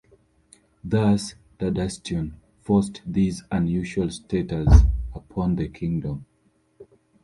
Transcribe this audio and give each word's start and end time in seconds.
Thus, 0.83 1.35
Tadatsune 1.59 2.33
forced 2.63 3.03
this 3.05 3.43
unusual 3.51 4.09
status 4.09 4.79
upon 5.13 5.57
the 5.57 5.67
Kingdom. 5.67 6.25